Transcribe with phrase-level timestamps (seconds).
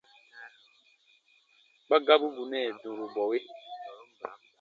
[1.85, 3.37] Kpa gabu bù nɛɛ dũrubɔwe.